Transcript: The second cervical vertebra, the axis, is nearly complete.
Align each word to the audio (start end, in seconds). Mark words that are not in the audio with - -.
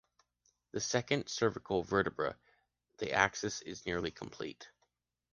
The 0.71 0.79
second 0.79 1.29
cervical 1.29 1.83
vertebra, 1.83 2.35
the 2.97 3.11
axis, 3.11 3.61
is 3.61 3.85
nearly 3.85 4.09
complete. 4.09 4.67